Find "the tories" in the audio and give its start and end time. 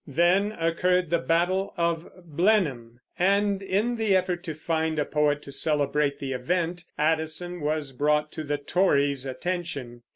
8.43-9.27